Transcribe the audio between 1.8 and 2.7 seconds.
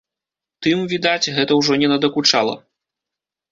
не надакучала.